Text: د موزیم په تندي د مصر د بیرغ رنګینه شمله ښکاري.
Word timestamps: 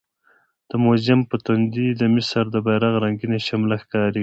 د 0.69 0.71
موزیم 0.83 1.19
په 1.29 1.35
تندي 1.45 1.87
د 2.01 2.01
مصر 2.15 2.43
د 2.51 2.55
بیرغ 2.65 2.93
رنګینه 3.05 3.39
شمله 3.47 3.75
ښکاري. 3.83 4.19